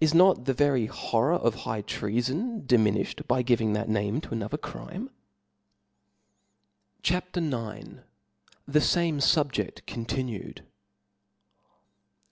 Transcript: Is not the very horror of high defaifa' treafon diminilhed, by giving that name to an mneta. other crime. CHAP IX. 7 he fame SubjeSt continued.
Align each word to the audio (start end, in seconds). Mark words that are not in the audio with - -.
Is 0.00 0.14
not 0.14 0.46
the 0.46 0.54
very 0.54 0.86
horror 0.86 1.34
of 1.34 1.54
high 1.56 1.82
defaifa' 1.82 2.16
treafon 2.16 2.66
diminilhed, 2.66 3.26
by 3.26 3.42
giving 3.42 3.74
that 3.74 3.86
name 3.86 4.18
to 4.22 4.30
an 4.32 4.38
mneta. 4.40 4.44
other 4.46 4.56
crime. 4.56 5.10
CHAP 7.02 7.36
IX. 7.36 7.50
7 7.98 8.02
he 8.72 8.80
fame 8.80 9.18
SubjeSt 9.18 9.84
continued. 9.86 10.64